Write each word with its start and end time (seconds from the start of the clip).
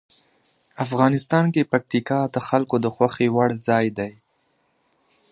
افغانستان 0.85 1.45
کې 1.53 1.69
پکتیکا 1.71 2.19
د 2.33 2.37
خلکو 2.47 2.75
د 2.83 2.87
خوښې 2.95 3.27
وړ 3.35 3.49
ځای 3.67 3.85
دی. 3.97 4.13